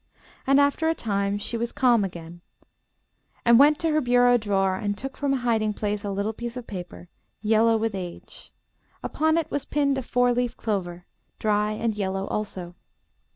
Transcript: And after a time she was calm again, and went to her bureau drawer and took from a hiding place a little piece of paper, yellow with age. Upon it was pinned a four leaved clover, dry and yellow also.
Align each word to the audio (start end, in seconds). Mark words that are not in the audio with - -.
And 0.47 0.59
after 0.59 0.89
a 0.89 0.95
time 0.95 1.37
she 1.37 1.57
was 1.57 1.71
calm 1.71 2.03
again, 2.03 2.41
and 3.45 3.59
went 3.59 3.77
to 3.81 3.91
her 3.91 4.01
bureau 4.01 4.35
drawer 4.35 4.73
and 4.75 4.97
took 4.97 5.15
from 5.15 5.31
a 5.31 5.37
hiding 5.37 5.73
place 5.75 6.03
a 6.03 6.09
little 6.09 6.33
piece 6.33 6.57
of 6.57 6.65
paper, 6.65 7.07
yellow 7.39 7.77
with 7.77 7.93
age. 7.93 8.51
Upon 9.03 9.37
it 9.37 9.51
was 9.51 9.63
pinned 9.65 9.99
a 9.99 10.01
four 10.01 10.33
leaved 10.33 10.57
clover, 10.57 11.05
dry 11.37 11.73
and 11.73 11.95
yellow 11.95 12.25
also. 12.25 12.73